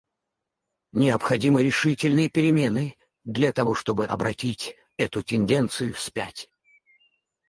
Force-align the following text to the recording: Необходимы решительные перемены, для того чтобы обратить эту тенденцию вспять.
Необходимы 0.93 1.61
решительные 1.61 2.27
перемены, 2.27 2.97
для 3.23 3.53
того 3.53 3.75
чтобы 3.75 4.07
обратить 4.07 4.75
эту 4.97 5.21
тенденцию 5.21 5.93
вспять. 5.93 6.49